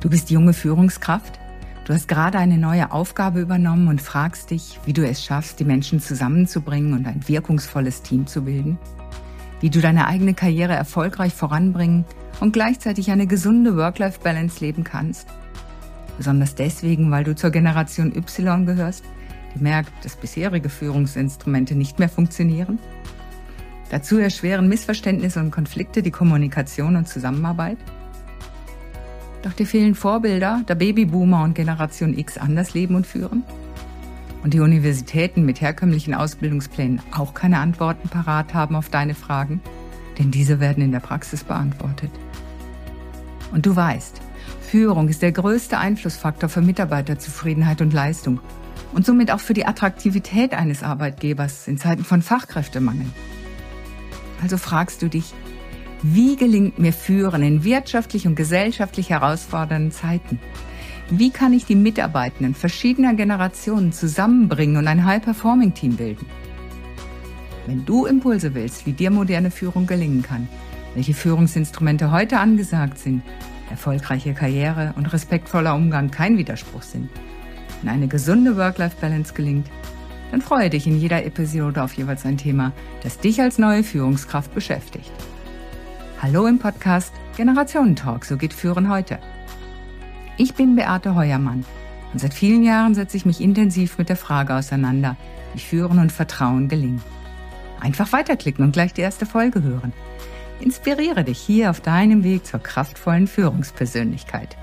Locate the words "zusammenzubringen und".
6.00-7.06